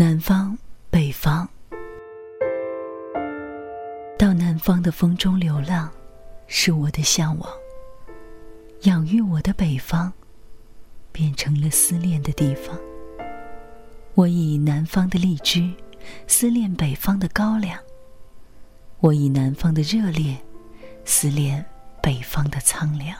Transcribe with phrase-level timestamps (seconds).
[0.00, 0.56] 南方，
[0.88, 1.46] 北方，
[4.18, 5.90] 到南方的风中流浪，
[6.46, 7.50] 是我的向往。
[8.84, 10.10] 养育我的北方，
[11.12, 12.74] 变成了思念的地方。
[14.14, 15.70] 我以南方的荔枝，
[16.26, 17.76] 思念北方的高粱；
[19.00, 20.34] 我以南方的热烈，
[21.04, 21.62] 思念
[22.02, 23.14] 北方的苍凉。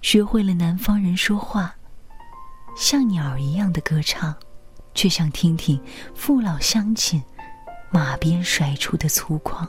[0.00, 1.76] 学会了南方人说话，
[2.74, 4.34] 像鸟一样的歌唱。
[4.94, 5.80] 却想听听
[6.14, 7.22] 父老乡亲
[7.90, 9.66] 马鞭甩出的粗犷，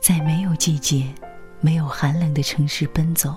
[0.00, 1.12] 在没有季节、
[1.60, 3.36] 没有寒冷的城市奔走，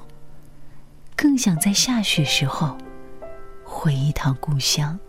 [1.16, 2.78] 更想在下雪时候
[3.64, 5.00] 回一趟故乡。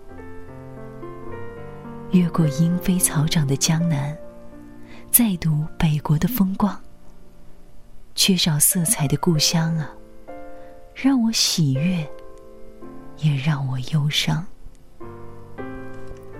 [2.12, 4.16] 越过莺飞草长的江南，
[5.10, 6.80] 再读北国的风光。
[8.14, 9.90] 缺少色彩的故乡啊，
[10.94, 12.08] 让我喜悦，
[13.18, 14.44] 也让我忧伤。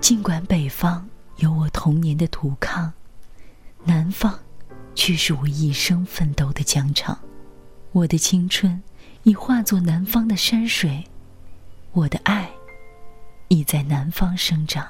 [0.00, 2.90] 尽管北方有我童年的土炕，
[3.84, 4.38] 南方
[4.94, 7.18] 却是我一生奋斗的疆场。
[7.92, 8.82] 我的青春
[9.24, 11.04] 已化作南方的山水，
[11.92, 12.48] 我的爱
[13.48, 14.86] 已在南方生长。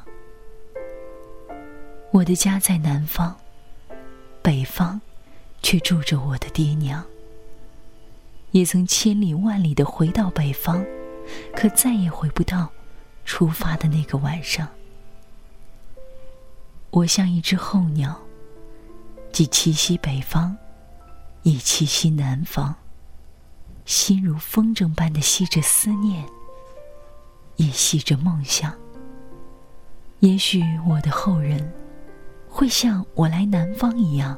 [2.13, 3.37] 我的家在南方，
[4.43, 5.01] 北方
[5.63, 7.05] 却住着我的爹娘。
[8.53, 10.85] 也曾千里万里的回到北方，
[11.57, 12.71] 可再也回不到
[13.25, 14.69] 出发的那个晚上。
[16.91, 18.19] 我像一只候鸟，
[19.31, 20.57] 既栖息北方，
[21.43, 22.75] 亦栖息南方。
[23.85, 26.25] 心如风筝般的吸着思念，
[27.57, 28.73] 也吸着梦想。
[30.21, 31.73] 也许我的后人，
[32.49, 34.37] 会像我来南方一样，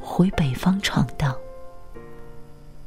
[0.00, 1.34] 回北方闯荡。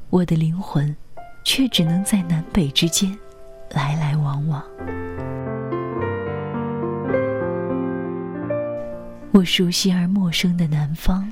[0.09, 0.95] 我的灵魂，
[1.43, 3.17] 却只能在南北之间，
[3.71, 4.63] 来来往往。
[9.33, 11.31] 我熟悉而陌生的南方，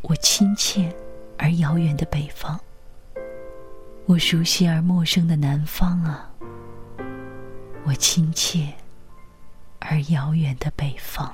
[0.00, 0.92] 我亲切
[1.38, 2.58] 而遥远的北方。
[4.06, 6.28] 我熟悉而陌生的南方啊，
[7.84, 8.74] 我亲切
[9.78, 11.32] 而遥远的北方。